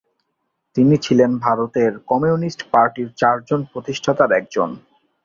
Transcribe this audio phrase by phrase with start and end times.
[0.75, 4.69] তিনি ছিলেন ভারতের কমিউনিস্ট পার্টির চারজন প্রতিষ্ঠাতার একজন।